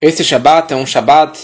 Esse 0.00 0.22
Shabat 0.22 0.74
é 0.74 0.76
um 0.76 0.84
Shabat 0.84 1.38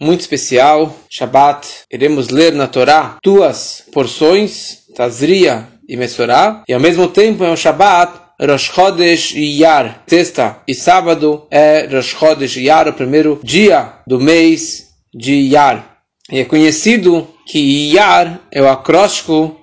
muito 0.00 0.20
especial. 0.20 0.92
Shabat, 1.08 1.68
iremos 1.90 2.30
ler 2.30 2.52
na 2.52 2.66
Torá 2.66 3.16
duas 3.22 3.84
porções, 3.92 4.78
Tazria 4.96 5.68
e 5.88 5.96
Mesorá, 5.96 6.64
e 6.68 6.74
ao 6.74 6.80
mesmo 6.80 7.06
tempo 7.06 7.44
é 7.44 7.50
um 7.50 7.56
Shabat 7.56 8.20
Rosh 8.40 8.72
Chodesh 8.74 9.34
Iyar, 9.36 10.02
sexta 10.08 10.60
e 10.66 10.74
sábado 10.74 11.46
é 11.48 11.86
Rosh 11.86 12.16
Chodesh 12.18 12.56
Iyar, 12.56 12.88
o 12.88 12.92
primeiro 12.92 13.38
dia 13.40 13.92
do 14.04 14.18
mês 14.18 14.88
de 15.14 15.34
Iyar. 15.34 15.98
E 16.28 16.40
é 16.40 16.44
conhecido 16.44 17.28
que 17.46 17.60
Iyar 17.60 18.40
é 18.50 18.60
o 18.60 18.68
acróstico 18.68 19.56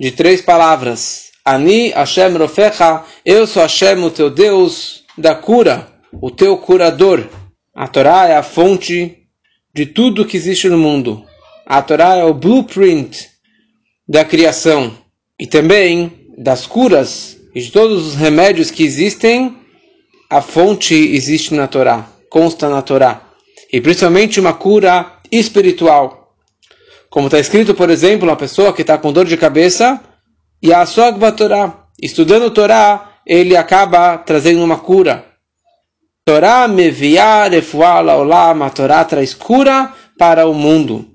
de 0.00 0.10
três 0.10 0.42
palavras. 0.42 1.26
Ani 1.44 1.90
Hashem 1.90 2.36
Rofecha, 2.36 3.04
eu 3.24 3.46
sou 3.46 3.62
Hashem, 3.62 4.02
o 4.02 4.10
teu 4.10 4.28
Deus 4.28 5.04
da 5.16 5.36
cura, 5.36 5.86
o 6.20 6.32
teu 6.32 6.56
curador. 6.56 7.28
A 7.78 7.86
Torá 7.86 8.26
é 8.26 8.34
a 8.34 8.42
fonte 8.42 9.18
de 9.74 9.84
tudo 9.84 10.24
que 10.24 10.34
existe 10.34 10.66
no 10.66 10.78
mundo. 10.78 11.26
A 11.66 11.82
Torá 11.82 12.14
é 12.14 12.24
o 12.24 12.32
blueprint 12.32 13.28
da 14.08 14.24
criação 14.24 14.96
e 15.38 15.46
também 15.46 16.26
das 16.38 16.66
curas 16.66 17.36
e 17.54 17.60
de 17.60 17.70
todos 17.70 18.06
os 18.06 18.14
remédios 18.14 18.70
que 18.70 18.82
existem. 18.82 19.58
A 20.30 20.40
fonte 20.40 20.94
existe 20.94 21.52
na 21.52 21.66
Torá, 21.66 22.08
consta 22.30 22.66
na 22.70 22.80
Torá. 22.80 23.20
E 23.70 23.78
principalmente 23.78 24.40
uma 24.40 24.54
cura 24.54 25.18
espiritual. 25.30 26.34
Como 27.10 27.26
está 27.26 27.38
escrito, 27.38 27.74
por 27.74 27.90
exemplo, 27.90 28.26
uma 28.26 28.36
pessoa 28.36 28.72
que 28.72 28.80
está 28.80 28.96
com 28.96 29.12
dor 29.12 29.26
de 29.26 29.36
cabeça 29.36 30.00
e 30.62 30.72
a 30.72 30.82
Torá, 31.36 31.88
estudando 32.00 32.50
Torá, 32.50 33.18
ele 33.26 33.54
acaba 33.54 34.16
trazendo 34.16 34.64
uma 34.64 34.78
cura. 34.78 35.35
Torá 36.26 36.66
meviá 36.66 37.46
refuala 37.46 38.16
olam, 38.16 38.64
a 38.64 38.68
Torá 38.68 39.04
traz 39.04 39.32
cura 39.32 39.94
para 40.18 40.44
o 40.48 40.52
mundo. 40.52 41.08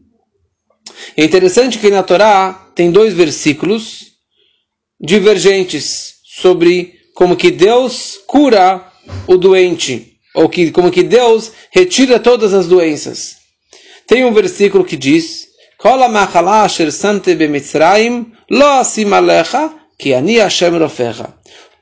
É 1.17 1.25
interessante 1.25 1.77
que 1.77 1.89
na 1.89 2.01
Torá 2.01 2.71
tem 2.73 2.89
dois 2.89 3.13
versículos 3.13 4.05
divergentes 4.97 6.13
sobre 6.23 6.93
como 7.13 7.35
que 7.35 7.51
Deus 7.51 8.21
cura 8.25 8.89
o 9.27 9.35
doente, 9.35 10.13
ou 10.33 10.47
que, 10.47 10.71
como 10.71 10.89
que 10.89 11.03
Deus 11.03 11.51
retira 11.71 12.17
todas 12.17 12.53
as 12.53 12.67
doenças. 12.67 13.35
Tem 14.07 14.23
um 14.23 14.31
versículo 14.31 14.85
que 14.85 14.95
diz. 14.95 15.47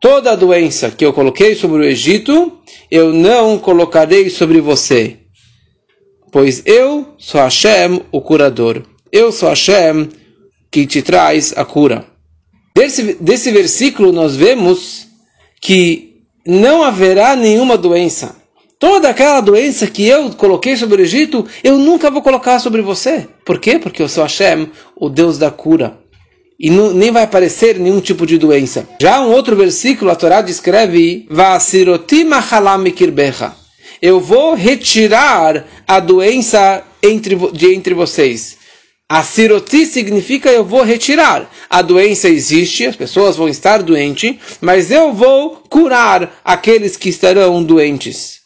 Toda 0.01 0.31
a 0.31 0.35
doença 0.35 0.89
que 0.89 1.05
eu 1.05 1.13
coloquei 1.13 1.53
sobre 1.55 1.81
o 1.81 1.85
Egito, 1.85 2.58
eu 2.91 3.13
não 3.13 3.57
colocarei 3.57 4.29
sobre 4.29 4.59
você. 4.61 5.17
Pois 6.31 6.61
eu 6.65 7.15
sou 7.17 7.41
Hashem, 7.41 8.01
o 8.11 8.21
curador. 8.21 8.83
Eu 9.11 9.31
sou 9.31 9.49
Hashem 9.49 10.09
que 10.71 10.85
te 10.85 11.01
traz 11.01 11.53
a 11.57 11.65
cura. 11.65 12.05
Desse, 12.75 13.13
desse 13.15 13.51
versículo 13.51 14.11
nós 14.11 14.35
vemos 14.35 15.07
que 15.61 16.23
não 16.45 16.83
haverá 16.83 17.35
nenhuma 17.35 17.77
doença 17.77 18.39
Toda 18.79 19.09
aquela 19.09 19.41
doença 19.41 19.87
que 19.87 20.07
eu 20.07 20.29
coloquei 20.31 20.77
sobre 20.77 21.01
o 21.01 21.03
Egito, 21.03 21.45
eu 21.61 21.77
nunca 21.77 22.09
vou 22.09 22.21
colocar 22.21 22.59
sobre 22.59 22.81
você. 22.81 23.27
Por 23.45 23.59
quê? 23.59 23.77
Porque 23.77 24.01
eu 24.01 24.07
sou 24.07 24.23
Hashem, 24.23 24.71
o 24.95 25.09
Deus 25.09 25.37
da 25.37 25.51
cura. 25.51 25.99
E 26.59 26.69
não, 26.69 26.93
nem 26.93 27.09
vai 27.09 27.23
aparecer 27.23 27.79
nenhum 27.79 28.01
tipo 28.01 28.25
de 28.25 28.37
doença. 28.37 28.87
Já 29.01 29.21
um 29.21 29.31
outro 29.31 29.55
versículo, 29.55 30.11
a 30.11 30.15
Torá 30.15 30.41
descreve: 30.41 31.25
Eu 34.01 34.19
vou 34.19 34.55
retirar 34.55 35.65
a 35.87 35.99
doença 36.01 36.83
entre, 37.01 37.35
de 37.53 37.73
entre 37.73 37.93
vocês. 37.93 38.57
A 39.11 39.23
siroti 39.23 39.85
significa 39.85 40.51
eu 40.51 40.63
vou 40.63 40.83
retirar. 40.83 41.49
A 41.69 41.81
doença 41.81 42.27
existe, 42.27 42.85
as 42.85 42.95
pessoas 42.95 43.37
vão 43.37 43.47
estar 43.47 43.81
doentes, 43.81 44.35
mas 44.61 44.91
eu 44.91 45.13
vou 45.13 45.63
curar 45.69 46.39
aqueles 46.43 46.95
que 46.95 47.09
estarão 47.09 47.63
doentes. 47.63 48.39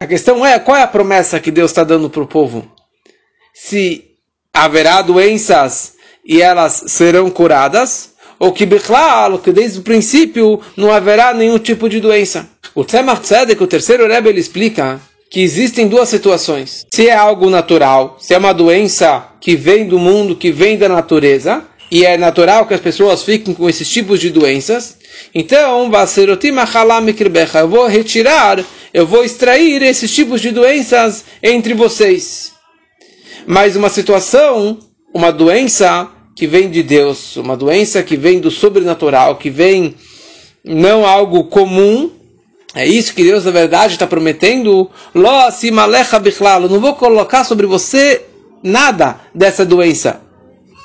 A 0.00 0.06
questão 0.06 0.46
é 0.46 0.58
qual 0.58 0.76
é 0.78 0.82
a 0.82 0.86
promessa 0.86 1.38
que 1.38 1.50
Deus 1.50 1.72
está 1.72 1.84
dando 1.84 2.08
para 2.08 2.22
o 2.22 2.26
povo? 2.26 2.70
Se 3.54 4.02
haverá 4.54 5.02
doenças 5.02 5.91
e 6.24 6.40
elas 6.40 6.84
serão 6.86 7.30
curadas, 7.30 8.10
ou 8.38 8.52
que 8.52 8.66
Bichlal, 8.66 9.38
que 9.38 9.52
desde 9.52 9.78
o 9.78 9.82
princípio 9.82 10.60
não 10.76 10.92
haverá 10.92 11.32
nenhum 11.32 11.58
tipo 11.58 11.88
de 11.88 12.00
doença. 12.00 12.48
O 12.74 12.84
Tzemach 12.84 13.20
Tzedek, 13.20 13.62
o 13.62 13.66
terceiro 13.66 14.06
Rebbe, 14.06 14.28
ele 14.28 14.40
explica 14.40 15.00
que 15.30 15.40
existem 15.40 15.86
duas 15.88 16.08
situações. 16.08 16.84
Se 16.92 17.08
é 17.08 17.14
algo 17.14 17.48
natural, 17.48 18.16
se 18.18 18.34
é 18.34 18.38
uma 18.38 18.52
doença 18.52 19.28
que 19.40 19.56
vem 19.56 19.86
do 19.86 19.98
mundo, 19.98 20.36
que 20.36 20.50
vem 20.50 20.76
da 20.76 20.88
natureza, 20.88 21.64
e 21.90 22.04
é 22.04 22.16
natural 22.16 22.66
que 22.66 22.74
as 22.74 22.80
pessoas 22.80 23.22
fiquem 23.22 23.54
com 23.54 23.68
esses 23.68 23.88
tipos 23.88 24.18
de 24.18 24.30
doenças, 24.30 24.96
então, 25.34 25.90
eu 27.54 27.68
vou 27.68 27.86
retirar, 27.86 28.64
eu 28.92 29.06
vou 29.06 29.24
extrair 29.24 29.82
esses 29.82 30.14
tipos 30.14 30.40
de 30.40 30.50
doenças 30.50 31.24
entre 31.42 31.74
vocês. 31.74 32.52
Mas 33.46 33.76
uma 33.76 33.88
situação, 33.88 34.78
uma 35.14 35.30
doença 35.30 36.08
que 36.34 36.46
vem 36.46 36.70
de 36.70 36.82
Deus, 36.82 37.36
uma 37.36 37.56
doença 37.56 38.02
que 38.02 38.16
vem 38.16 38.40
do 38.40 38.50
sobrenatural, 38.50 39.36
que 39.36 39.50
vem 39.50 39.94
não 40.64 41.04
algo 41.04 41.44
comum, 41.44 42.10
é 42.74 42.86
isso 42.86 43.14
que 43.14 43.22
Deus, 43.22 43.44
na 43.44 43.50
verdade, 43.50 43.94
está 43.94 44.06
prometendo. 44.06 44.90
Eu 45.14 46.68
não 46.70 46.80
vou 46.80 46.94
colocar 46.94 47.44
sobre 47.44 47.66
você 47.66 48.22
nada 48.62 49.20
dessa 49.34 49.64
doença. 49.64 50.22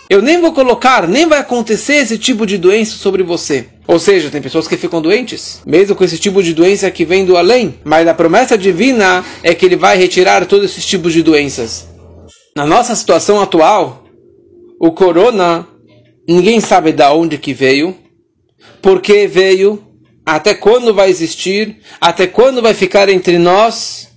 Eu 0.10 0.22
nem 0.22 0.40
vou 0.40 0.54
colocar, 0.54 1.08
nem 1.08 1.26
vai 1.28 1.40
acontecer 1.40 1.96
esse 1.96 2.18
tipo 2.18 2.46
de 2.46 2.58
doença 2.58 2.98
sobre 2.98 3.24
você. 3.24 3.68
Ou 3.86 4.00
seja, 4.00 4.30
tem 4.30 4.42
pessoas 4.42 4.68
que 4.68 4.78
ficam 4.78 5.02
doentes, 5.02 5.62
mesmo 5.66 5.96
com 5.96 6.04
esse 6.04 6.18
tipo 6.18 6.42
de 6.42 6.54
doença 6.54 6.90
que 6.92 7.06
vem 7.06 7.26
do 7.26 7.38
além. 7.38 7.76
Mas 7.84 8.08
a 8.08 8.14
promessa 8.14 8.58
divina 8.58 9.24
é 9.44 9.54
que 9.54 9.66
ele 9.66 9.76
vai 9.76 9.98
retirar 9.98 10.46
todos 10.46 10.72
esses 10.72 10.86
tipos 10.86 11.14
de 11.14 11.22
doenças. 11.22 11.88
Na 12.56 12.66
nossa 12.66 12.96
situação 12.96 13.42
atual, 13.42 14.07
o 14.80 14.92
corona, 14.92 15.68
ninguém 16.28 16.60
sabe 16.60 16.92
de 16.92 17.04
onde 17.04 17.38
que 17.38 17.54
veio, 17.54 17.96
por 18.82 19.02
que 19.02 19.28
veio, 19.28 19.84
até 20.26 20.54
quando 20.54 20.94
vai 20.94 21.10
existir, 21.10 21.78
até 22.00 22.28
quando 22.28 22.62
vai 22.62 22.74
ficar 22.74 23.10
entre 23.10 23.38
nós, 23.38 24.10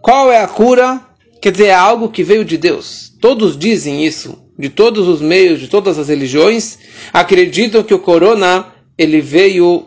qual 0.00 0.30
é 0.30 0.40
a 0.40 0.48
cura, 0.48 1.00
quer 1.40 1.52
dizer, 1.52 1.66
é 1.66 1.74
algo 1.74 2.08
que 2.08 2.22
veio 2.22 2.44
de 2.44 2.56
Deus. 2.56 3.12
Todos 3.20 3.56
dizem 3.58 4.04
isso 4.04 4.42
de 4.58 4.68
todos 4.68 5.08
os 5.08 5.20
meios, 5.20 5.58
de 5.58 5.68
todas 5.68 5.98
as 5.98 6.08
religiões, 6.08 6.78
acreditam 7.12 7.82
que 7.82 7.94
o 7.94 7.98
corona 7.98 8.66
ele 8.96 9.20
veio 9.20 9.86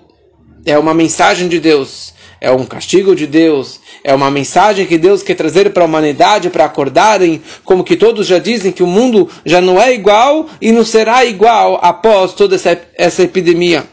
é 0.66 0.78
uma 0.78 0.94
mensagem 0.94 1.48
de 1.48 1.60
Deus, 1.60 2.14
é 2.42 2.52
um 2.52 2.66
castigo 2.66 3.16
de 3.16 3.28
Deus, 3.28 3.80
é 4.06 4.14
uma 4.14 4.30
mensagem 4.30 4.86
que 4.86 5.00
Deus 5.00 5.24
quer 5.24 5.34
trazer 5.34 5.74
para 5.74 5.82
a 5.84 5.88
humanidade 5.88 6.52
para 6.52 6.64
acordarem, 6.64 7.42
como 7.64 7.84
que 7.84 7.96
todos 7.96 8.28
já 8.28 8.38
dizem 8.38 8.72
que 8.72 8.84
o 8.84 8.88
mundo 8.88 9.28
já 9.44 9.60
não 9.60 9.82
é 9.82 9.96
igual 9.96 10.48
e 10.62 10.72
não 10.72 10.86
será 10.86 11.26
igual 11.26 11.80
após 11.82 12.34
toda 12.34 12.54
essa, 12.54 12.80
essa 12.96 13.24
epidemia. 13.24 13.84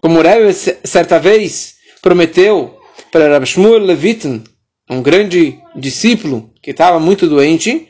Como 0.00 0.22
Rebbe 0.22 0.54
certa 0.54 1.18
vez 1.18 1.74
prometeu 2.00 2.78
para 3.10 3.28
Rabbi 3.28 3.44
Shmuel 3.44 3.80
Levitin, 3.80 4.42
um 4.88 5.02
grande 5.02 5.58
discípulo 5.76 6.50
que 6.62 6.70
estava 6.70 6.98
muito 6.98 7.28
doente, 7.28 7.88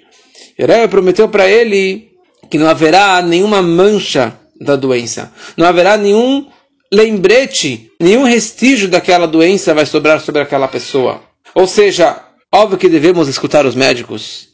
Rebbe 0.59 0.89
prometeu 0.89 1.29
para 1.29 1.49
ele 1.49 2.09
que 2.51 2.59
não 2.59 2.69
haverá 2.69 3.23
nenhuma 3.23 3.63
mancha 3.63 4.37
da 4.61 4.75
doença, 4.75 5.33
não 5.57 5.65
haverá 5.65 5.97
nenhum 5.97 6.45
lembrete, 6.93 7.89
nenhum 8.01 8.25
restígio 8.25 8.89
daquela 8.89 9.29
doença 9.29 9.73
vai 9.73 9.87
sobrar 9.87 10.21
sobre 10.21 10.43
aquela 10.43 10.67
pessoa. 10.67 11.32
Ou 11.55 11.67
seja, 11.67 12.21
óbvio 12.51 12.79
que 12.79 12.89
devemos 12.89 13.29
escutar 13.29 13.67
os 13.67 13.75
médicos 13.75 14.49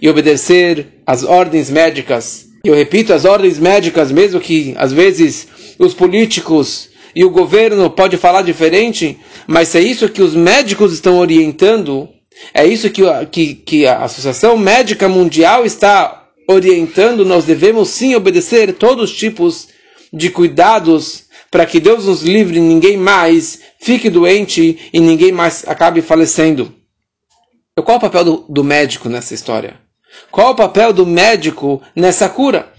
e 0.00 0.08
obedecer 0.08 1.00
às 1.06 1.24
ordens 1.24 1.70
médicas. 1.70 2.46
E 2.64 2.68
eu 2.68 2.74
repito, 2.74 3.12
as 3.12 3.24
ordens 3.24 3.58
médicas, 3.58 4.12
mesmo 4.12 4.40
que 4.40 4.74
às 4.76 4.92
vezes 4.92 5.48
os 5.78 5.94
políticos 5.94 6.90
e 7.14 7.24
o 7.24 7.30
governo 7.30 7.90
pode 7.90 8.16
falar 8.16 8.42
diferente, 8.42 9.18
mas 9.46 9.68
se 9.68 9.78
é 9.78 9.82
isso 9.82 10.08
que 10.08 10.22
os 10.22 10.34
médicos 10.34 10.92
estão 10.92 11.18
orientando, 11.18 12.08
é 12.54 12.66
isso 12.66 12.88
que, 12.90 13.02
que, 13.30 13.54
que 13.54 13.86
a 13.86 14.04
Associação 14.04 14.56
Médica 14.56 15.08
Mundial 15.08 15.64
está 15.66 16.28
orientando, 16.48 17.24
nós 17.24 17.44
devemos 17.44 17.88
sim 17.88 18.14
obedecer 18.14 18.72
todos 18.74 19.10
os 19.10 19.16
tipos 19.16 19.68
de 20.12 20.30
cuidados 20.30 21.24
para 21.50 21.66
que 21.66 21.78
Deus 21.78 22.06
nos 22.06 22.22
livre 22.22 22.58
ninguém 22.60 22.96
mais 22.96 23.60
fique 23.82 24.08
doente 24.08 24.90
e 24.92 25.00
ninguém 25.00 25.32
mais 25.32 25.66
acabe 25.66 26.00
falecendo. 26.00 26.72
Então, 27.72 27.84
qual 27.84 27.96
é 27.96 27.98
o 27.98 28.00
papel 28.00 28.24
do, 28.24 28.36
do 28.48 28.64
médico 28.64 29.08
nessa 29.08 29.34
história? 29.34 29.80
Qual 30.30 30.48
é 30.48 30.50
o 30.50 30.54
papel 30.54 30.92
do 30.92 31.04
médico 31.04 31.82
nessa 31.94 32.28
cura? 32.28 32.72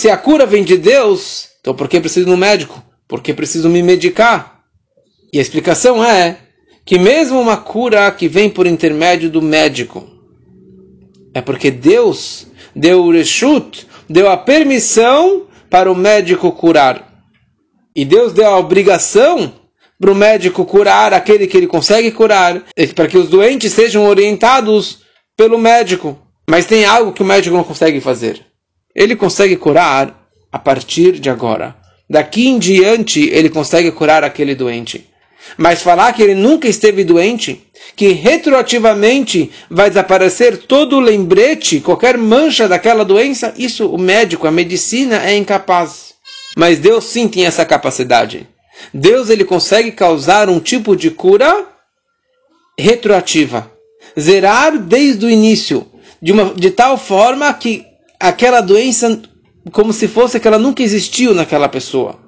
Se 0.00 0.10
a 0.10 0.16
cura 0.16 0.44
vem 0.44 0.64
de 0.64 0.76
Deus, 0.76 1.48
então 1.60 1.74
por 1.74 1.88
que 1.88 2.00
preciso 2.00 2.26
de 2.26 2.32
um 2.32 2.36
médico? 2.36 2.82
Por 3.06 3.22
que 3.22 3.32
preciso 3.32 3.68
me 3.68 3.82
medicar? 3.82 4.64
E 5.32 5.38
a 5.38 5.42
explicação 5.42 6.04
é 6.04 6.38
que 6.84 6.98
mesmo 6.98 7.40
uma 7.40 7.56
cura 7.56 8.10
que 8.10 8.26
vem 8.26 8.50
por 8.50 8.66
intermédio 8.66 9.30
do 9.30 9.40
médico, 9.40 10.08
é 11.32 11.40
porque 11.40 11.70
Deus 11.70 12.48
deu 12.74 13.04
o 13.04 13.12
reshut, 13.12 13.86
deu 14.10 14.28
a 14.28 14.36
permissão 14.36 15.46
para 15.70 15.90
o 15.90 15.94
médico 15.94 16.50
curar. 16.50 17.13
E 17.94 18.04
Deus 18.04 18.32
deu 18.32 18.46
a 18.46 18.58
obrigação 18.58 19.52
para 20.00 20.10
o 20.10 20.14
médico 20.14 20.64
curar 20.64 21.14
aquele 21.14 21.46
que 21.46 21.56
ele 21.56 21.66
consegue 21.66 22.10
curar, 22.10 22.62
para 22.94 23.06
que 23.06 23.16
os 23.16 23.28
doentes 23.28 23.72
sejam 23.72 24.04
orientados 24.06 24.98
pelo 25.36 25.58
médico. 25.58 26.18
Mas 26.48 26.66
tem 26.66 26.84
algo 26.84 27.12
que 27.12 27.22
o 27.22 27.26
médico 27.26 27.56
não 27.56 27.64
consegue 27.64 28.00
fazer. 28.00 28.44
Ele 28.94 29.16
consegue 29.16 29.56
curar 29.56 30.28
a 30.52 30.58
partir 30.58 31.12
de 31.12 31.30
agora. 31.30 31.76
Daqui 32.08 32.48
em 32.48 32.58
diante, 32.58 33.28
ele 33.30 33.48
consegue 33.48 33.90
curar 33.92 34.24
aquele 34.24 34.54
doente. 34.54 35.08
Mas 35.56 35.82
falar 35.82 36.12
que 36.12 36.22
ele 36.22 36.34
nunca 36.34 36.68
esteve 36.68 37.04
doente, 37.04 37.66
que 37.94 38.08
retroativamente 38.08 39.50
vai 39.70 39.88
desaparecer 39.88 40.58
todo 40.58 40.96
o 40.96 41.00
lembrete, 41.00 41.80
qualquer 41.80 42.16
mancha 42.16 42.66
daquela 42.66 43.04
doença, 43.04 43.54
isso 43.56 43.86
o 43.88 43.98
médico, 43.98 44.46
a 44.46 44.50
medicina 44.50 45.24
é 45.24 45.36
incapaz. 45.36 46.13
Mas 46.56 46.78
Deus 46.78 47.04
sim 47.04 47.28
tem 47.28 47.46
essa 47.46 47.64
capacidade. 47.64 48.48
Deus 48.92 49.30
ele 49.30 49.44
consegue 49.44 49.92
causar 49.92 50.48
um 50.48 50.60
tipo 50.60 50.96
de 50.96 51.10
cura 51.10 51.66
retroativa, 52.78 53.70
zerar 54.18 54.78
desde 54.78 55.26
o 55.26 55.30
início, 55.30 55.86
de, 56.20 56.32
uma, 56.32 56.52
de 56.54 56.70
tal 56.70 56.98
forma 56.98 57.52
que 57.54 57.84
aquela 58.18 58.60
doença, 58.60 59.22
como 59.72 59.92
se 59.92 60.08
fosse 60.08 60.40
que 60.40 60.48
ela 60.48 60.58
nunca 60.58 60.82
existiu 60.82 61.34
naquela 61.34 61.68
pessoa 61.68 62.24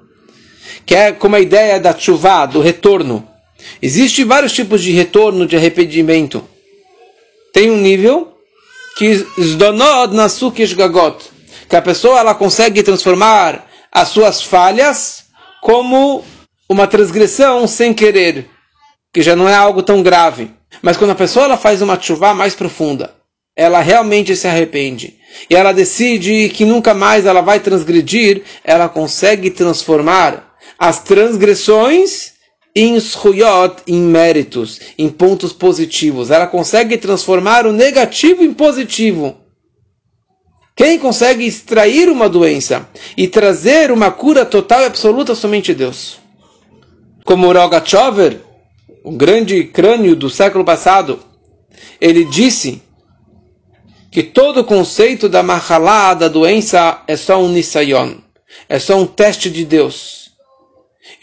que 0.87 0.95
é 0.95 1.11
como 1.11 1.35
a 1.35 1.39
ideia 1.41 1.81
da 1.81 1.93
chuva, 1.97 2.45
do 2.45 2.61
retorno. 2.61 3.27
Existem 3.81 4.23
vários 4.23 4.53
tipos 4.53 4.81
de 4.81 4.91
retorno, 4.91 5.45
de 5.45 5.57
arrependimento. 5.57 6.41
Tem 7.51 7.69
um 7.69 7.75
nível 7.75 8.33
que 8.97 9.25
zdonod 9.37 10.15
gagot, 10.77 11.25
que 11.67 11.75
a 11.75 11.81
pessoa 11.81 12.19
ela 12.19 12.33
consegue 12.33 12.81
transformar 12.81 13.66
as 13.99 14.09
suas 14.09 14.43
falhas 14.43 15.23
como 15.59 16.23
uma 16.69 16.85
transgressão 16.85 17.65
sem 17.65 17.95
querer, 17.95 18.47
que 19.11 19.23
já 19.23 19.35
não 19.35 19.49
é 19.49 19.55
algo 19.55 19.81
tão 19.81 20.03
grave. 20.03 20.51
Mas 20.83 20.97
quando 20.97 21.11
a 21.11 21.15
pessoa 21.15 21.45
ela 21.45 21.57
faz 21.57 21.81
uma 21.81 21.99
chuva 21.99 22.31
mais 22.31 22.53
profunda, 22.53 23.15
ela 23.55 23.79
realmente 23.79 24.35
se 24.35 24.47
arrepende 24.47 25.15
e 25.49 25.55
ela 25.55 25.71
decide 25.71 26.47
que 26.49 26.63
nunca 26.63 26.93
mais 26.93 27.25
ela 27.25 27.41
vai 27.41 27.59
transgredir, 27.59 28.43
ela 28.63 28.87
consegue 28.87 29.49
transformar 29.49 30.55
as 30.77 30.99
transgressões 30.99 32.33
em 32.75 32.99
shuyot, 32.99 33.77
em 33.87 33.99
méritos, 33.99 34.79
em 34.95 35.09
pontos 35.09 35.51
positivos. 35.51 36.29
Ela 36.29 36.45
consegue 36.45 36.99
transformar 36.99 37.65
o 37.65 37.73
negativo 37.73 38.43
em 38.43 38.53
positivo. 38.53 39.46
Quem 40.77 40.99
consegue 40.99 41.43
extrair 41.43 42.07
uma 42.07 42.29
doença 42.29 42.87
e 43.17 43.27
trazer 43.27 43.91
uma 43.91 44.11
cura 44.11 44.45
total 44.45 44.81
e 44.81 44.85
absoluta 44.85 45.33
somente 45.33 45.73
Deus. 45.73 46.19
Como 47.25 47.51
Rogachover, 47.51 48.41
o 49.03 49.11
grande 49.11 49.63
crânio 49.63 50.15
do 50.15 50.29
século 50.29 50.63
passado, 50.63 51.19
ele 51.99 52.23
disse 52.25 52.79
que 54.11 54.21
todo 54.21 54.59
o 54.59 54.63
conceito 54.63 55.27
da 55.27 55.41
mahalá, 55.41 56.13
da 56.13 56.27
doença, 56.27 57.01
é 57.07 57.15
só 57.15 57.41
um 57.41 57.49
nisayon, 57.49 58.17
é 58.69 58.77
só 58.77 58.97
um 58.97 59.07
teste 59.07 59.49
de 59.49 59.65
Deus. 59.65 60.31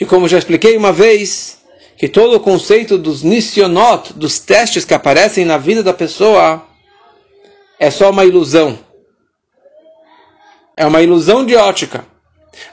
E 0.01 0.05
como 0.05 0.27
já 0.27 0.37
expliquei 0.37 0.77
uma 0.77 0.93
vez, 0.93 1.59
que 1.97 2.09
todo 2.09 2.35
o 2.35 2.41
conceito 2.41 2.99
dos 2.99 3.23
nissionot, 3.23 4.15
dos 4.15 4.41
testes 4.41 4.85
que 4.85 4.95
aparecem 4.95 5.45
na 5.45 5.59
vida 5.59 5.81
da 5.81 5.95
pessoa, 5.95 6.67
é 7.79 7.89
só 7.89 8.11
uma 8.11 8.25
ilusão. 8.25 8.84
É 10.77 10.87
uma 10.87 11.03
ilusão 11.03 11.45
de 11.45 11.55
ótica. 11.55 12.05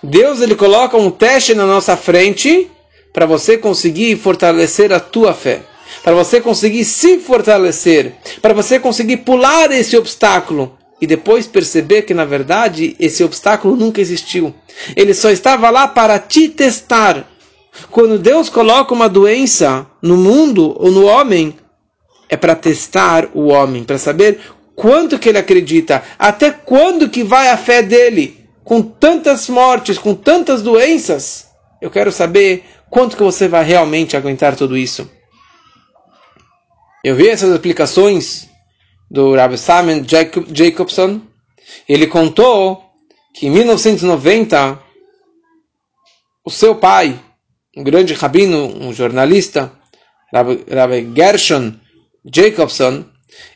Deus 0.02 0.42
ele 0.42 0.56
coloca 0.56 0.98
um 0.98 1.12
teste 1.12 1.54
na 1.54 1.66
nossa 1.66 1.96
frente 1.96 2.70
para 3.14 3.26
você 3.26 3.58
conseguir 3.58 4.16
fortalecer 4.18 4.92
a 4.92 5.00
tua 5.00 5.34
fé, 5.34 5.62
para 6.04 6.14
você 6.14 6.40
conseguir 6.40 6.86
se 6.86 7.20
fortalecer, 7.20 8.14
para 8.42 8.54
você 8.54 8.80
conseguir 8.80 9.18
pular 9.18 9.72
esse 9.72 9.98
obstáculo 9.98 10.78
e 11.00 11.08
depois 11.08 11.48
perceber 11.48 12.04
que 12.04 12.14
na 12.14 12.26
verdade 12.26 12.96
esse 13.00 13.24
obstáculo 13.24 13.76
nunca 13.76 14.02
existiu. 14.02 14.54
Ele 14.96 15.14
só 15.14 15.30
estava 15.30 15.70
lá 15.70 15.88
para 15.88 16.18
te 16.20 16.48
testar. 16.48 17.28
Quando 17.90 18.20
Deus 18.20 18.50
coloca 18.50 18.94
uma 18.94 19.10
doença 19.10 19.88
no 20.02 20.18
mundo 20.18 20.76
ou 20.78 20.92
no 20.92 21.06
homem, 21.06 21.56
é 22.30 22.38
para 22.38 22.56
testar 22.56 23.30
o 23.34 23.48
homem, 23.48 23.84
para 23.84 23.98
saber 23.98 24.40
quanto 24.82 25.20
que 25.20 25.30
ele 25.30 25.38
acredita, 25.38 26.04
até 26.18 26.50
quando 26.50 27.08
que 27.08 27.24
vai 27.24 27.50
a 27.50 27.56
fé 27.56 27.84
dele, 27.84 28.44
com 28.64 28.82
tantas 28.82 29.48
mortes, 29.48 30.00
com 30.00 30.16
tantas 30.16 30.64
doenças. 30.64 31.52
Eu 31.80 31.92
quero 31.92 32.12
saber 32.12 32.64
quanto 32.90 33.16
que 33.16 33.22
você 33.22 33.48
vai 33.48 33.64
realmente 33.64 34.18
aguentar 34.18 34.56
tudo 34.56 34.76
isso. 34.76 35.08
Eu 37.04 37.16
vi 37.16 37.30
essas 37.30 37.54
explicações 37.54 38.50
do 39.10 39.36
Rabbi 39.36 39.56
Simon 39.56 40.04
Jacobson, 40.52 41.22
ele 41.88 42.08
contou 42.08 42.84
que 43.36 43.46
em 43.46 43.52
1990 43.52 44.80
o 46.44 46.50
seu 46.50 46.74
pai, 46.74 47.20
um 47.78 47.84
grande 47.84 48.16
rabino, 48.16 48.66
um 48.66 48.92
jornalista, 48.92 49.72
Rabbi, 50.34 50.66
Rabbi 50.74 51.14
Gershon 51.16 51.76
Jacobson, 52.26 53.11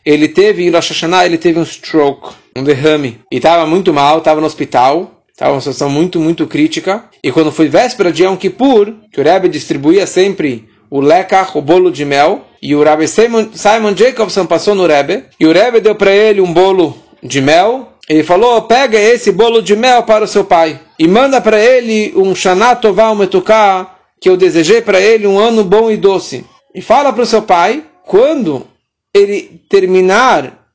ele 0.05 0.27
teve 0.27 0.65
em 0.65 0.69
Rosh 0.69 0.89
Hashanah, 0.89 1.25
ele 1.25 1.37
teve 1.37 1.59
um 1.59 1.63
stroke, 1.63 2.33
um 2.55 2.63
derrame, 2.63 3.19
e 3.31 3.37
estava 3.37 3.65
muito 3.65 3.93
mal, 3.93 4.19
estava 4.19 4.39
no 4.39 4.47
hospital, 4.47 5.23
estava 5.31 5.51
uma 5.51 5.61
situação 5.61 5.89
muito, 5.89 6.19
muito 6.19 6.47
crítica, 6.47 7.05
e 7.23 7.31
quando 7.31 7.51
foi 7.51 7.67
véspera 7.67 8.11
de 8.11 8.23
Yom 8.23 8.35
Kippur, 8.35 8.93
que 9.11 9.19
o 9.19 9.23
Rebbe 9.23 9.49
distribuía 9.49 10.07
sempre 10.07 10.67
o 10.89 10.99
lekach, 11.01 11.57
o 11.57 11.61
bolo 11.61 11.91
de 11.91 12.05
mel, 12.05 12.45
e 12.61 12.75
o 12.75 12.83
Rabbi 12.83 13.07
Simon, 13.07 13.49
Simon 13.53 13.95
Jacobson 13.95 14.45
passou 14.45 14.75
no 14.75 14.87
Rebbe, 14.87 15.25
e 15.39 15.45
o 15.45 15.51
Rebbe 15.51 15.81
deu 15.81 15.95
para 15.95 16.11
ele 16.11 16.41
um 16.41 16.53
bolo 16.53 16.95
de 17.21 17.41
mel, 17.41 17.93
ele 18.07 18.23
falou, 18.23 18.61
pega 18.61 18.99
esse 18.99 19.31
bolo 19.31 19.61
de 19.61 19.75
mel 19.75 20.03
para 20.03 20.23
o 20.23 20.27
seu 20.27 20.45
pai, 20.45 20.79
e 20.97 21.07
manda 21.07 21.41
para 21.41 21.59
ele 21.59 22.13
um 22.15 22.33
Shanatová 22.33 23.13
Metuká, 23.13 23.95
que 24.21 24.29
eu 24.29 24.37
desejei 24.37 24.81
para 24.81 24.99
ele 24.99 25.27
um 25.27 25.37
ano 25.37 25.63
bom 25.63 25.91
e 25.91 25.97
doce. 25.97 26.45
E 26.73 26.81
fala 26.81 27.11
para 27.11 27.23
o 27.23 27.25
seu 27.25 27.41
pai, 27.41 27.83
quando 28.05 28.65
ele 29.15 29.61
terminar 29.69 30.67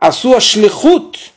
a 0.00 0.10
sua 0.10 0.40
shlichut 0.40 1.30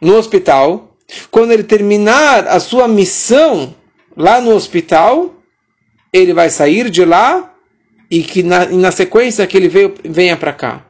no 0.00 0.16
hospital, 0.16 0.96
quando 1.30 1.52
ele 1.52 1.62
terminar 1.62 2.48
a 2.48 2.58
sua 2.58 2.88
missão 2.88 3.74
lá 4.16 4.40
no 4.40 4.54
hospital, 4.54 5.34
ele 6.10 6.32
vai 6.32 6.48
sair 6.48 6.88
de 6.88 7.04
lá 7.04 7.52
e 8.10 8.22
que 8.22 8.42
na, 8.42 8.64
na 8.64 8.90
sequência 8.90 9.46
que 9.46 9.58
ele 9.58 9.68
veio, 9.68 9.94
venha 10.02 10.38
para 10.38 10.54
cá. 10.54 10.86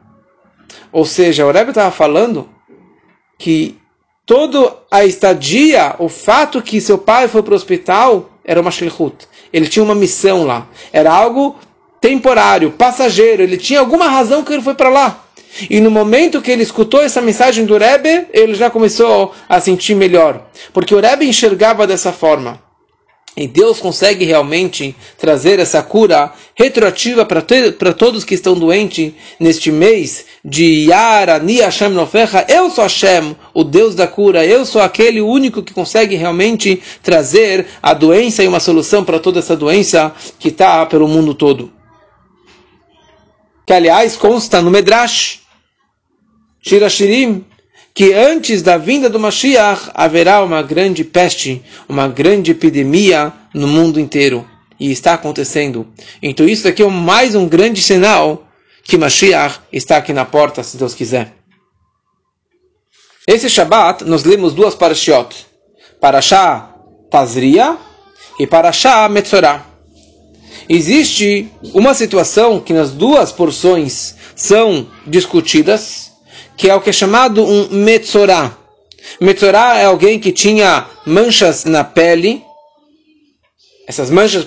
Ou 0.92 1.04
seja, 1.04 1.44
o 1.44 1.50
Rebbe 1.50 1.70
estava 1.70 1.90
falando 1.90 2.48
que 3.36 3.76
toda 4.24 4.76
a 4.92 5.04
estadia, 5.04 5.96
o 5.98 6.08
fato 6.08 6.62
que 6.62 6.80
seu 6.80 6.98
pai 6.98 7.26
foi 7.26 7.42
para 7.42 7.52
o 7.52 7.56
hospital, 7.56 8.30
era 8.44 8.60
uma 8.60 8.70
shlichut. 8.70 9.26
Ele 9.52 9.66
tinha 9.66 9.84
uma 9.84 9.94
missão 9.94 10.46
lá. 10.46 10.68
Era 10.92 11.12
algo 11.12 11.56
temporário, 12.00 12.72
passageiro. 12.72 13.42
Ele 13.42 13.56
tinha 13.56 13.80
alguma 13.80 14.08
razão 14.08 14.42
que 14.44 14.52
ele 14.52 14.62
foi 14.62 14.74
para 14.74 14.88
lá. 14.88 15.24
E 15.68 15.80
no 15.80 15.90
momento 15.90 16.42
que 16.42 16.50
ele 16.50 16.62
escutou 16.62 17.02
essa 17.02 17.20
mensagem 17.20 17.64
do 17.64 17.76
Rebbe, 17.76 18.26
ele 18.32 18.54
já 18.54 18.70
começou 18.70 19.34
a 19.48 19.60
sentir 19.60 19.94
melhor. 19.94 20.46
Porque 20.72 20.94
o 20.94 21.00
Rebbe 21.00 21.26
enxergava 21.26 21.86
dessa 21.86 22.12
forma. 22.12 22.60
E 23.36 23.46
Deus 23.46 23.78
consegue 23.78 24.24
realmente 24.24 24.96
trazer 25.16 25.60
essa 25.60 25.80
cura 25.80 26.32
retroativa 26.56 27.24
para 27.24 27.92
todos 27.92 28.24
que 28.24 28.34
estão 28.34 28.54
doentes 28.54 29.12
neste 29.38 29.70
mês 29.70 30.26
de 30.44 30.88
Yara, 30.88 31.38
Ni 31.38 31.60
Hashem 31.60 31.90
Nofecha. 31.90 32.44
Eu 32.48 32.68
sou 32.68 32.82
Hashem, 32.82 33.36
o 33.54 33.62
Deus 33.62 33.94
da 33.94 34.08
cura. 34.08 34.44
Eu 34.44 34.66
sou 34.66 34.82
aquele 34.82 35.20
único 35.20 35.62
que 35.62 35.72
consegue 35.72 36.16
realmente 36.16 36.82
trazer 37.00 37.66
a 37.80 37.94
doença 37.94 38.42
e 38.42 38.48
uma 38.48 38.58
solução 38.58 39.04
para 39.04 39.20
toda 39.20 39.38
essa 39.38 39.56
doença 39.56 40.12
que 40.36 40.48
está 40.48 40.84
pelo 40.86 41.06
mundo 41.06 41.32
todo. 41.32 41.77
Que 43.68 43.74
aliás 43.74 44.16
consta 44.16 44.62
no 44.62 44.70
Medrash, 44.70 45.40
Shirashirim, 46.62 47.44
que 47.92 48.14
antes 48.14 48.62
da 48.62 48.78
vinda 48.78 49.10
do 49.10 49.20
Mashiach 49.20 49.90
haverá 49.92 50.42
uma 50.42 50.62
grande 50.62 51.04
peste, 51.04 51.62
uma 51.86 52.08
grande 52.08 52.52
epidemia 52.52 53.30
no 53.52 53.68
mundo 53.68 54.00
inteiro. 54.00 54.48
E 54.80 54.90
está 54.90 55.12
acontecendo. 55.12 55.86
Então 56.22 56.48
isso 56.48 56.66
aqui 56.66 56.82
é 56.82 56.88
mais 56.88 57.34
um 57.34 57.46
grande 57.46 57.82
sinal 57.82 58.48
que 58.82 58.96
Mashiach 58.96 59.60
está 59.70 59.98
aqui 59.98 60.14
na 60.14 60.24
porta, 60.24 60.62
se 60.62 60.78
Deus 60.78 60.94
quiser. 60.94 61.34
Esse 63.26 63.50
Shabat 63.50 64.02
nós 64.02 64.24
lemos 64.24 64.54
duas 64.54 64.74
parashiot. 64.74 65.46
Parashá 66.00 66.74
Tazria 67.10 67.76
e 68.40 68.46
Parashá 68.46 69.06
Metzorah. 69.10 69.67
Existe 70.68 71.50
uma 71.72 71.94
situação 71.94 72.60
que 72.60 72.72
nas 72.72 72.90
duas 72.90 73.32
porções 73.32 74.14
são 74.36 74.86
discutidas, 75.06 76.12
que 76.56 76.68
é 76.68 76.74
o 76.74 76.80
que 76.80 76.90
é 76.90 76.92
chamado 76.92 77.44
um 77.44 77.68
metzorá. 77.70 78.56
Metzorá 79.20 79.78
é 79.78 79.84
alguém 79.84 80.18
que 80.18 80.32
tinha 80.32 80.86
manchas 81.06 81.64
na 81.64 81.82
pele. 81.82 82.44
Essas 83.86 84.10
manchas 84.10 84.44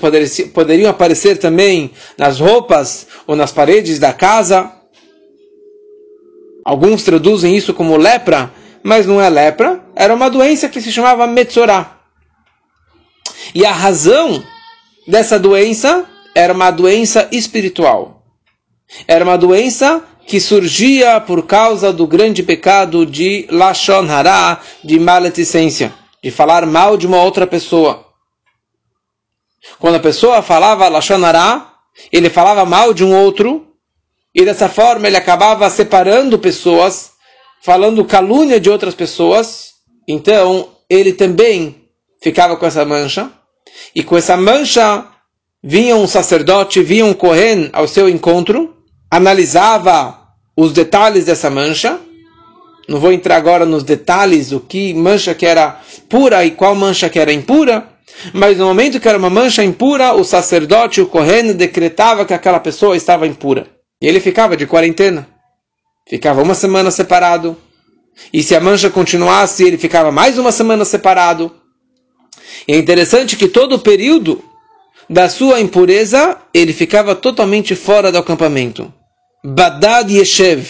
poderiam 0.54 0.90
aparecer 0.90 1.38
também 1.38 1.92
nas 2.18 2.40
roupas 2.40 3.08
ou 3.26 3.36
nas 3.36 3.52
paredes 3.52 3.98
da 3.98 4.14
casa. 4.14 4.72
Alguns 6.64 7.04
traduzem 7.04 7.58
isso 7.58 7.74
como 7.74 7.98
lepra, 7.98 8.54
mas 8.84 9.08
não 9.08 9.20
é 9.20 9.28
lepra. 9.30 9.84
Era 9.96 10.14
uma 10.14 10.30
doença 10.30 10.70
que 10.70 10.80
se 10.80 10.92
chamava 10.92 11.26
metzorá. 11.26 11.98
E 13.56 13.66
a 13.66 13.72
razão 13.72 14.44
dessa 15.08 15.40
doença 15.40 16.08
era 16.36 16.54
uma 16.54 16.72
doença 16.72 17.28
espiritual. 17.32 18.24
Era 19.08 19.24
uma 19.24 19.38
doença 19.38 20.04
que 20.26 20.40
surgia 20.40 21.20
por 21.20 21.46
causa 21.46 21.92
do 21.92 22.06
grande 22.06 22.44
pecado 22.44 23.06
de 23.06 23.48
Lashon 23.50 24.10
Hara, 24.10 24.60
de 24.84 25.00
maledicência, 25.00 25.94
de 26.24 26.32
falar 26.32 26.66
mal 26.66 26.96
de 26.98 27.08
uma 27.08 27.22
outra 27.22 27.48
pessoa. 27.48 28.06
Quando 29.80 29.96
a 29.96 30.00
pessoa 30.00 30.42
falava 30.42 30.88
Lashon 30.88 31.24
Hara, 31.24 31.68
ele 32.12 32.30
falava 32.30 32.66
mal 32.66 32.94
de 32.94 33.04
um 33.04 33.16
outro, 33.16 33.68
e 34.34 34.46
dessa 34.46 34.70
forma 34.70 35.08
ele 35.08 35.18
acabava 35.18 35.70
separando 35.70 36.40
pessoas, 36.40 37.12
falando 37.62 38.06
calúnia 38.06 38.60
de 38.60 38.70
outras 38.70 38.96
pessoas, 38.96 39.74
então 40.08 40.70
ele 40.90 41.14
também 41.14 41.90
ficava 42.22 42.56
com 42.56 42.66
essa 42.66 42.86
mancha, 42.86 43.32
e 43.94 44.04
com 44.04 44.18
essa 44.18 44.38
mancha 44.38 45.11
vinha 45.64 45.96
um 45.96 46.08
sacerdote, 46.08 46.82
vinha 46.82 47.06
um 47.06 47.14
Kohen 47.14 47.70
ao 47.72 47.88
seu 47.88 48.10
encontro, 48.10 48.76
analisava 49.10 50.18
os 50.58 50.74
detalhes 50.74 51.26
dessa 51.26 51.50
mancha. 51.50 52.00
Não 52.88 53.00
vou 53.00 53.12
entrar 53.12 53.38
agora 53.38 53.66
nos 53.66 53.84
detalhes, 53.84 54.52
o 54.52 54.60
que 54.60 54.94
mancha 54.94 55.34
que 55.36 55.46
era 55.46 55.80
pura 56.10 56.44
e 56.44 56.52
qual 56.52 56.76
mancha 56.76 57.10
que 57.10 57.20
era 57.20 57.32
impura. 57.32 57.88
Mas 58.34 58.58
no 58.58 58.66
momento 58.66 59.00
que 59.00 59.08
era 59.08 59.18
uma 59.18 59.30
mancha 59.30 59.64
impura, 59.64 60.14
o 60.14 60.24
sacerdote, 60.24 61.00
o 61.00 61.08
Kohen, 61.08 61.54
decretava 61.54 62.26
que 62.26 62.34
aquela 62.34 62.60
pessoa 62.60 62.98
estava 62.98 63.28
impura. 63.28 63.68
E 64.02 64.08
ele 64.08 64.20
ficava 64.20 64.58
de 64.58 64.66
quarentena. 64.66 65.28
Ficava 66.10 66.42
uma 66.42 66.56
semana 66.56 66.92
separado. 66.92 67.56
E 68.34 68.44
se 68.44 68.56
a 68.56 68.60
mancha 68.60 68.90
continuasse, 68.90 69.64
ele 69.64 69.78
ficava 69.78 70.12
mais 70.12 70.38
uma 70.38 70.52
semana 70.52 70.84
separado. 70.84 71.52
E 72.68 72.74
é 72.74 72.78
interessante 72.78 73.38
que 73.38 73.48
todo 73.48 73.76
o 73.76 73.80
período 73.80 74.44
da 75.12 75.28
sua 75.28 75.60
impureza, 75.60 76.38
ele 76.54 76.72
ficava 76.72 77.14
totalmente 77.14 77.76
fora 77.76 78.14
do 78.14 78.18
acampamento. 78.18 78.92
Badad 79.44 80.10
Yeshev. 80.10 80.66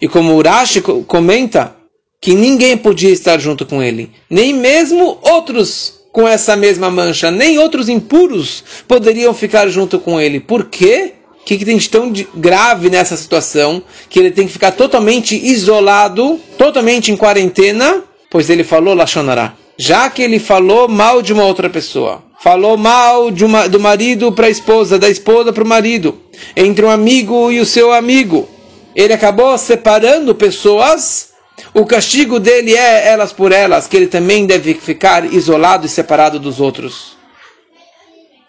E 0.00 0.06
como 0.06 0.36
Urashi 0.36 0.80
comenta, 0.80 1.74
que 2.20 2.32
ninguém 2.32 2.76
podia 2.76 3.10
estar 3.10 3.40
junto 3.40 3.66
com 3.66 3.82
ele, 3.82 4.12
nem 4.30 4.54
mesmo 4.54 5.18
outros 5.22 5.98
com 6.12 6.28
essa 6.28 6.54
mesma 6.54 6.90
mancha, 6.90 7.28
nem 7.30 7.58
outros 7.58 7.88
impuros 7.88 8.62
poderiam 8.86 9.34
ficar 9.34 9.66
junto 9.66 9.98
com 9.98 10.20
ele. 10.20 10.38
Por 10.38 10.66
quê? 10.66 11.14
O 11.40 11.44
que, 11.44 11.58
que 11.58 11.64
tem 11.64 11.76
de 11.76 11.88
tão 11.88 12.12
grave 12.36 12.88
nessa 12.88 13.16
situação? 13.16 13.82
Que 14.08 14.20
ele 14.20 14.30
tem 14.30 14.46
que 14.46 14.52
ficar 14.52 14.72
totalmente 14.72 15.34
isolado, 15.34 16.38
totalmente 16.56 17.10
em 17.10 17.16
quarentena, 17.16 18.04
pois 18.30 18.48
ele 18.48 18.62
falou 18.62 18.94
Lashonará. 18.94 19.54
Já 19.76 20.08
que 20.08 20.22
ele 20.22 20.38
falou 20.38 20.86
mal 20.86 21.20
de 21.20 21.32
uma 21.32 21.44
outra 21.44 21.68
pessoa 21.68 22.29
falou 22.42 22.76
mal 22.76 23.26
uma, 23.28 23.68
do 23.68 23.78
marido 23.78 24.32
para 24.32 24.46
a 24.46 24.50
esposa, 24.50 24.98
da 24.98 25.08
esposa 25.08 25.52
para 25.52 25.62
o 25.62 25.66
marido, 25.66 26.18
entre 26.56 26.84
um 26.84 26.90
amigo 26.90 27.52
e 27.52 27.60
o 27.60 27.66
seu 27.66 27.92
amigo. 27.92 28.48
Ele 28.96 29.12
acabou 29.12 29.56
separando 29.56 30.34
pessoas. 30.34 31.30
O 31.74 31.84
castigo 31.84 32.40
dele 32.40 32.74
é 32.74 33.08
elas 33.08 33.32
por 33.32 33.52
elas, 33.52 33.86
que 33.86 33.96
ele 33.96 34.06
também 34.06 34.46
deve 34.46 34.74
ficar 34.74 35.30
isolado 35.30 35.84
e 35.84 35.88
separado 35.88 36.38
dos 36.40 36.58
outros. 36.58 37.16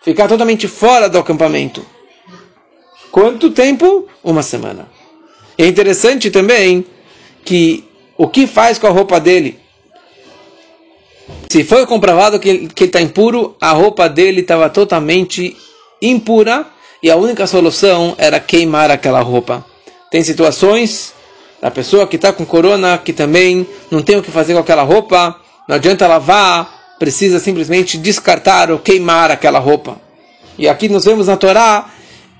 Ficar 0.02 0.28
totalmente 0.28 0.68
fora 0.68 1.10
do 1.10 1.20
acampamento. 1.20 1.86
Quanto 3.12 3.52
tempo? 3.52 4.08
Uma 4.24 4.42
semana. 4.42 4.88
É 5.58 5.68
interessante 5.68 6.32
também 6.32 6.86
que 7.44 7.84
o 8.18 8.28
que 8.28 8.48
faz 8.48 8.80
com 8.80 8.88
a 8.88 8.92
roupa 8.92 9.20
dele? 9.20 9.61
Se 11.52 11.66
foi 11.66 11.86
comprovado 11.86 12.40
que 12.40 12.48
ele 12.48 12.72
está 12.80 13.02
impuro, 13.02 13.58
a 13.60 13.72
roupa 13.74 14.08
dele 14.08 14.40
estava 14.40 14.70
totalmente 14.70 15.58
impura 16.02 16.66
e 17.04 17.12
a 17.12 17.18
única 17.18 17.46
solução 17.46 18.16
era 18.18 18.40
queimar 18.40 18.90
aquela 18.90 19.20
roupa. 19.20 19.66
Tem 20.10 20.24
situações 20.24 21.12
da 21.62 21.70
pessoa 21.70 22.08
que 22.08 22.16
está 22.16 22.32
com 22.32 22.46
corona 22.46 22.98
que 22.98 23.12
também 23.12 23.68
não 23.92 24.02
tem 24.02 24.16
o 24.16 24.24
que 24.24 24.32
fazer 24.32 24.54
com 24.54 24.60
aquela 24.62 24.84
roupa, 24.84 25.42
não 25.68 25.76
adianta 25.76 26.08
lavar, 26.08 26.96
precisa 26.98 27.38
simplesmente 27.38 27.98
descartar 27.98 28.72
ou 28.72 28.80
queimar 28.80 29.30
aquela 29.30 29.60
roupa. 29.60 30.00
E 30.58 30.70
aqui 30.70 30.88
nós 30.88 31.04
vemos 31.04 31.28
na 31.28 31.36
Torá 31.36 31.90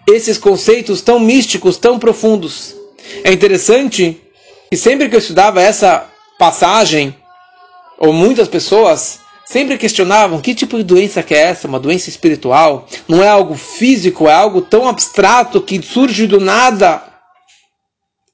esses 0.08 0.38
conceitos 0.38 1.02
tão 1.02 1.20
místicos, 1.20 1.76
tão 1.76 2.00
profundos. 2.00 2.74
É 3.26 3.34
interessante 3.34 4.22
que 4.70 4.78
sempre 4.78 5.10
que 5.10 5.16
eu 5.16 5.20
estudava 5.20 5.62
essa 5.62 6.06
passagem 6.40 7.14
ou 8.02 8.12
muitas 8.12 8.48
pessoas 8.48 9.20
sempre 9.46 9.78
questionavam 9.78 10.42
que 10.42 10.56
tipo 10.56 10.76
de 10.76 10.84
doença 10.84 11.22
que 11.22 11.36
é 11.36 11.42
essa, 11.42 11.68
uma 11.68 11.80
doença 11.80 12.10
espiritual, 12.10 12.88
não 13.08 13.24
é 13.24 13.28
algo 13.28 13.54
físico, 13.54 14.28
é 14.28 14.34
algo 14.34 14.60
tão 14.60 14.88
abstrato 14.88 15.62
que 15.62 15.80
surge 15.84 16.26
do 16.26 16.40
nada. 16.40 17.04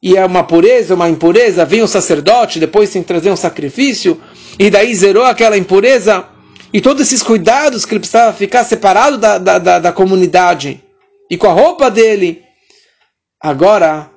E 0.01 0.15
é 0.15 0.25
uma 0.25 0.41
pureza, 0.41 0.95
uma 0.95 1.09
impureza, 1.09 1.65
vem 1.65 1.81
o 1.81 1.87
sacerdote, 1.87 2.61
depois 2.61 2.91
tem 2.91 3.01
que 3.01 3.07
trazer 3.09 3.29
um 3.29 3.35
sacrifício, 3.35 4.21
e 4.57 4.69
daí 4.69 4.95
zerou 4.95 5.25
aquela 5.25 5.57
impureza, 5.57 6.25
e 6.71 6.79
todos 6.79 7.01
esses 7.01 7.21
cuidados 7.21 7.83
que 7.83 7.93
ele 7.93 7.99
precisava 7.99 8.31
ficar 8.31 8.63
separado 8.63 9.17
da, 9.17 9.37
da, 9.37 9.59
da, 9.59 9.79
da 9.79 9.91
comunidade, 9.91 10.81
e 11.29 11.35
com 11.35 11.47
a 11.47 11.53
roupa 11.53 11.91
dele. 11.91 12.41
Agora, 13.41 14.09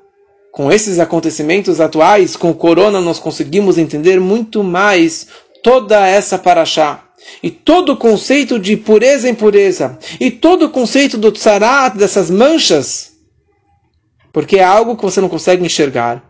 com 0.50 0.70
esses 0.70 0.98
acontecimentos 0.98 1.80
atuais, 1.80 2.36
com 2.36 2.50
o 2.50 2.54
corona, 2.54 3.00
nós 3.00 3.18
conseguimos 3.18 3.78
entender 3.78 4.18
muito 4.20 4.64
mais 4.64 5.28
toda 5.62 6.06
essa 6.06 6.38
paraxá. 6.38 7.04
E 7.42 7.50
todo 7.50 7.92
o 7.92 7.96
conceito 7.96 8.58
de 8.58 8.76
pureza 8.76 9.28
e 9.28 9.30
impureza. 9.30 9.98
E 10.18 10.30
todo 10.30 10.66
o 10.66 10.70
conceito 10.70 11.16
do 11.16 11.30
tsarat, 11.30 11.96
dessas 11.96 12.30
manchas. 12.30 13.12
Porque 14.32 14.56
é 14.56 14.64
algo 14.64 14.96
que 14.96 15.02
você 15.02 15.20
não 15.20 15.28
consegue 15.28 15.64
enxergar. 15.64 16.24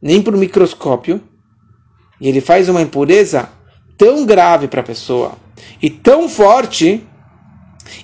Nem 0.00 0.20
por 0.20 0.36
microscópio. 0.36 1.22
E 2.20 2.28
ele 2.28 2.40
faz 2.40 2.68
uma 2.68 2.82
impureza 2.82 3.48
tão 3.96 4.26
grave 4.26 4.68
para 4.68 4.80
a 4.80 4.84
pessoa. 4.84 5.32
E 5.80 5.88
tão 5.88 6.28
forte. 6.28 7.06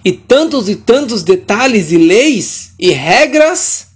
E 0.05 0.13
tantos 0.13 0.69
e 0.69 0.77
tantos 0.77 1.23
detalhes 1.23 1.93
e 1.93 1.99
leis 1.99 2.75
e 2.79 2.91
regras 2.91 3.88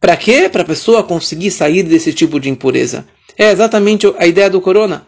para 0.00 0.16
quê? 0.16 0.48
Para 0.48 0.62
a 0.62 0.66
pessoa 0.66 1.02
conseguir 1.02 1.50
sair 1.50 1.82
desse 1.82 2.12
tipo 2.12 2.38
de 2.38 2.48
impureza. 2.48 3.06
É 3.36 3.50
exatamente 3.50 4.12
a 4.18 4.26
ideia 4.26 4.48
do 4.48 4.60
corona. 4.60 5.06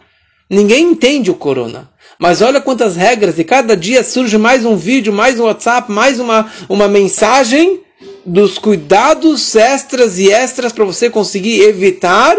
Ninguém 0.49 0.91
entende 0.91 1.31
o 1.31 1.35
corona. 1.35 1.89
Mas 2.19 2.41
olha 2.41 2.61
quantas 2.61 2.95
regras, 2.95 3.39
e 3.39 3.43
cada 3.43 3.75
dia 3.75 4.03
surge 4.03 4.37
mais 4.37 4.63
um 4.65 4.75
vídeo, 4.75 5.11
mais 5.11 5.39
um 5.39 5.45
WhatsApp, 5.45 5.91
mais 5.91 6.19
uma, 6.19 6.51
uma 6.69 6.87
mensagem 6.87 7.81
dos 8.25 8.57
cuidados 8.57 9.55
extras 9.55 10.19
e 10.19 10.31
extras 10.31 10.71
para 10.71 10.85
você 10.85 11.09
conseguir 11.09 11.61
evitar. 11.61 12.37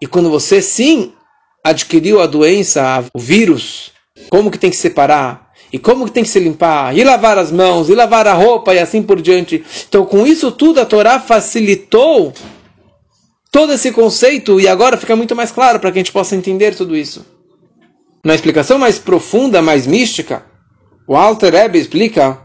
E 0.00 0.06
quando 0.06 0.30
você 0.30 0.62
sim 0.62 1.12
adquiriu 1.64 2.20
a 2.20 2.26
doença, 2.26 3.04
o 3.14 3.18
vírus, 3.18 3.92
como 4.28 4.50
que 4.50 4.58
tem 4.58 4.70
que 4.70 4.76
separar? 4.76 5.49
E 5.72 5.78
como 5.78 6.04
que 6.04 6.10
tem 6.10 6.24
que 6.24 6.28
se 6.28 6.40
limpar, 6.40 6.96
e 6.96 7.04
lavar 7.04 7.38
as 7.38 7.52
mãos, 7.52 7.88
e 7.88 7.94
lavar 7.94 8.26
a 8.26 8.34
roupa, 8.34 8.74
e 8.74 8.78
assim 8.78 9.02
por 9.02 9.20
diante. 9.20 9.64
Então, 9.88 10.04
com 10.04 10.26
isso 10.26 10.50
tudo, 10.50 10.80
a 10.80 10.86
Torá 10.86 11.20
facilitou 11.20 12.32
todo 13.52 13.72
esse 13.72 13.92
conceito, 13.92 14.60
e 14.60 14.66
agora 14.66 14.96
fica 14.96 15.14
muito 15.14 15.36
mais 15.36 15.52
claro 15.52 15.78
para 15.78 15.92
que 15.92 15.98
a 15.98 16.00
gente 16.00 16.12
possa 16.12 16.34
entender 16.34 16.74
tudo 16.74 16.96
isso. 16.96 17.24
Na 18.24 18.34
explicação 18.34 18.78
mais 18.78 18.98
profunda, 18.98 19.62
mais 19.62 19.86
mística, 19.86 20.44
o 21.06 21.16
Alter 21.16 21.52
Rebbe 21.52 21.78
explica 21.78 22.38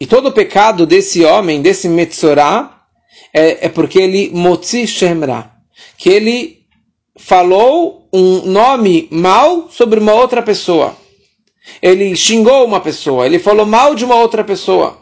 e 0.00 0.06
todo 0.06 0.28
o 0.28 0.32
pecado 0.32 0.86
desse 0.86 1.24
homem, 1.24 1.60
desse 1.60 1.88
Metzorah, 1.88 2.84
é, 3.34 3.66
é 3.66 3.68
porque 3.68 3.98
ele 3.98 4.30
motzi 4.32 4.86
shemra, 4.86 5.50
que 5.96 6.08
ele 6.08 6.60
falou 7.18 8.08
um 8.12 8.46
nome 8.46 9.08
mal 9.10 9.68
sobre 9.70 10.00
uma 10.00 10.14
outra 10.14 10.42
pessoa 10.42 10.96
ele 11.82 12.14
xingou 12.16 12.64
uma 12.64 12.80
pessoa, 12.80 13.26
ele 13.26 13.38
falou 13.38 13.66
mal 13.66 13.94
de 13.94 14.04
uma 14.04 14.16
outra 14.16 14.42
pessoa. 14.44 14.98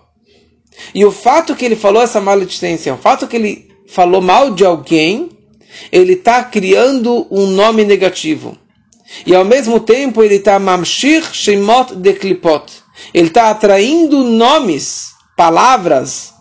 E 0.94 1.04
o 1.04 1.10
fato 1.10 1.56
que 1.56 1.64
ele 1.64 1.76
falou 1.76 2.02
essa 2.02 2.20
maledicência, 2.20 2.94
o 2.94 2.98
fato 2.98 3.26
que 3.26 3.36
ele 3.36 3.68
falou 3.88 4.20
mal 4.20 4.50
de 4.50 4.64
alguém, 4.64 5.30
ele 5.90 6.14
está 6.14 6.42
criando 6.44 7.26
um 7.30 7.46
nome 7.46 7.84
negativo. 7.84 8.56
E 9.26 9.34
ao 9.34 9.44
mesmo 9.44 9.80
tempo 9.80 10.22
ele 10.22 10.36
está 10.36 10.58
mamshir 10.58 11.24
shemot 11.32 11.94
de 11.96 12.12
klipot. 12.12 12.70
ele 13.14 13.28
está 13.28 13.50
atraindo 13.50 14.22
nomes, 14.22 15.12
palavras 15.36 16.34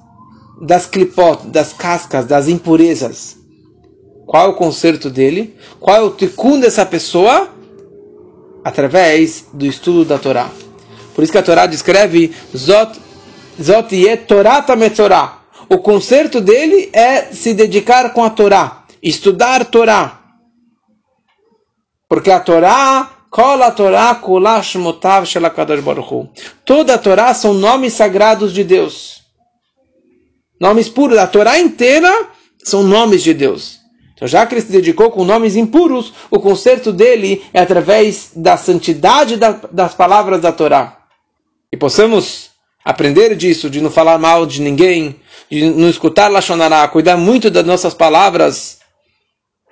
das 0.61 0.85
clipot, 0.85 1.47
das 1.47 1.71
cascas, 1.71 2.25
das 2.25 2.47
impurezas. 2.47 3.37
Qual 4.25 4.47
é 4.47 4.49
o 4.49 4.55
conserto 4.55 5.09
dele? 5.09 5.55
Qual 5.79 5.95
é 5.95 6.01
o 6.01 6.09
tikkun 6.09 6.59
dessa 6.59 6.85
pessoa? 6.85 7.49
Através 8.67 9.45
do 9.53 9.65
estudo 9.65 10.03
da 10.03 10.19
Torá. 10.19 10.49
Por 11.15 11.23
isso 11.23 11.31
que 11.31 11.37
a 11.37 11.43
Torá 11.43 11.65
descreve 11.65 12.35
Zot, 12.53 12.99
Zot 13.61 14.17
Torah 14.27 14.61
Torá. 14.93 15.39
O 15.69 15.77
conserto 15.77 16.41
dele 16.41 16.89
é 16.91 17.31
se 17.31 17.53
dedicar 17.53 18.11
com 18.11 18.25
a 18.25 18.29
Torá, 18.29 18.83
estudar 19.01 19.63
Torá. 19.63 20.19
Porque 22.09 22.29
a 22.29 22.41
Torá 22.41 23.09
Toda 26.65 26.95
a 26.95 26.97
Torá 26.97 27.33
são 27.33 27.53
nomes 27.53 27.93
sagrados 27.93 28.51
de 28.51 28.65
Deus. 28.65 29.21
Nomes 30.59 30.89
puros. 30.89 31.17
A 31.17 31.25
Torá 31.25 31.57
inteira 31.57 32.11
são 32.61 32.83
nomes 32.83 33.23
de 33.23 33.33
Deus. 33.33 33.79
Então, 34.17 34.27
já 34.27 34.47
que 34.47 34.55
ele 34.55 34.61
se 34.61 34.71
dedicou 34.71 35.11
com 35.11 35.23
nomes 35.23 35.55
impuros, 35.55 36.11
o 36.31 36.39
conserto 36.39 36.91
dele 36.91 37.43
é 37.53 37.59
através 37.59 38.31
da 38.35 38.57
santidade 38.57 39.37
das 39.71 39.93
palavras 39.93 40.41
da 40.41 40.51
Torá. 40.51 40.97
E 41.71 41.77
possamos 41.77 42.49
aprender 42.83 43.35
disso, 43.35 43.69
de 43.69 43.79
não 43.79 43.91
falar 43.91 44.17
mal 44.17 44.47
de 44.47 44.59
ninguém, 44.59 45.17
de 45.51 45.69
não 45.69 45.87
escutar 45.87 46.31
Lachonará, 46.31 46.87
cuidar 46.87 47.15
muito 47.15 47.51
das 47.51 47.63
nossas 47.63 47.93
palavras, 47.93 48.79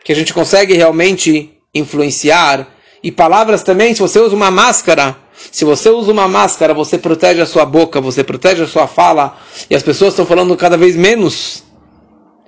que 0.04 0.12
a 0.12 0.16
gente 0.16 0.32
consegue 0.32 0.76
realmente 0.76 1.58
influenciar. 1.74 2.68
E 3.02 3.12
palavras 3.12 3.64
também, 3.64 3.96
se 3.96 4.02
você 4.04 4.20
usa 4.20 4.36
uma 4.36 4.52
máscara, 4.52 5.18
se 5.52 5.66
você 5.66 5.90
usa 5.90 6.12
uma 6.12 6.28
máscara, 6.28 6.72
você 6.72 7.00
protege 7.00 7.42
a 7.42 7.48
sua 7.48 7.66
boca, 7.66 8.00
você 8.00 8.24
protege 8.24 8.62
a 8.62 8.68
sua 8.68 8.86
fala, 8.86 9.40
e 9.72 9.76
as 9.76 9.82
pessoas 9.82 10.14
estão 10.14 10.26
falando 10.26 10.56
cada 10.56 10.78
vez 10.78 10.96
menos 10.96 11.64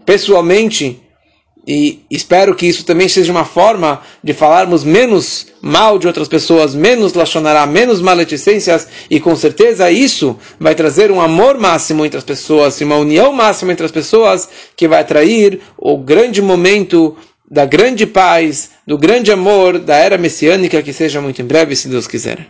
pessoalmente 0.06 1.07
e 1.68 2.00
espero 2.10 2.56
que 2.56 2.66
isso 2.66 2.86
também 2.86 3.10
seja 3.10 3.30
uma 3.30 3.44
forma 3.44 4.02
de 4.24 4.34
falarmos 4.34 4.86
menos 4.86 5.48
mal 5.62 6.00
de 6.00 6.08
outras 6.08 6.30
pessoas, 6.30 6.74
menos 6.74 7.14
lachonará, 7.14 7.66
menos 7.66 8.00
maledicências, 8.00 8.88
e 9.10 9.20
com 9.20 9.36
certeza 9.36 9.92
isso 9.92 10.38
vai 10.58 10.74
trazer 10.74 11.12
um 11.12 11.20
amor 11.20 11.58
máximo 11.58 12.06
entre 12.06 12.18
as 12.18 12.24
pessoas, 12.24 12.80
uma 12.80 12.96
união 12.96 13.34
máxima 13.34 13.74
entre 13.74 13.86
as 13.86 13.92
pessoas, 13.92 14.48
que 14.78 14.88
vai 14.88 15.02
atrair 15.02 15.60
o 15.78 15.98
grande 15.98 16.42
momento 16.42 17.18
da 17.50 17.66
grande 17.66 18.06
paz, 18.06 18.72
do 18.86 18.98
grande 18.98 19.30
amor 19.30 19.78
da 19.78 19.98
era 19.98 20.18
messiânica, 20.18 20.82
que 20.82 20.94
seja 20.94 21.20
muito 21.20 21.42
em 21.42 21.46
breve, 21.46 21.76
se 21.76 21.90
Deus 21.90 22.08
quiser. 22.08 22.48